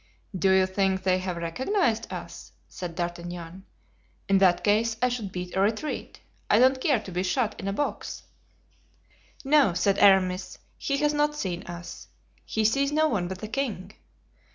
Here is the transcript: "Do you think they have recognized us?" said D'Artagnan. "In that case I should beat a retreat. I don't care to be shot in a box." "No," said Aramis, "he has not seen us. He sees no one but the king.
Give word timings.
"Do 0.35 0.49
you 0.51 0.65
think 0.65 1.03
they 1.03 1.19
have 1.19 1.37
recognized 1.37 2.11
us?" 2.11 2.53
said 2.67 2.95
D'Artagnan. 2.95 3.65
"In 4.27 4.39
that 4.39 4.63
case 4.63 4.97
I 4.99 5.09
should 5.09 5.31
beat 5.31 5.55
a 5.55 5.61
retreat. 5.61 6.21
I 6.49 6.57
don't 6.57 6.81
care 6.81 6.99
to 6.99 7.11
be 7.11 7.21
shot 7.21 7.59
in 7.59 7.67
a 7.67 7.73
box." 7.73 8.23
"No," 9.45 9.75
said 9.75 9.99
Aramis, 9.99 10.57
"he 10.79 10.97
has 10.97 11.13
not 11.13 11.35
seen 11.35 11.61
us. 11.67 12.07
He 12.45 12.65
sees 12.65 12.91
no 12.91 13.09
one 13.09 13.27
but 13.27 13.41
the 13.41 13.47
king. 13.47 13.91